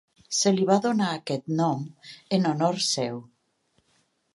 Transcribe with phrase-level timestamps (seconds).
[0.37, 1.85] Se li va donar aquest nom
[2.39, 3.23] en honor seu.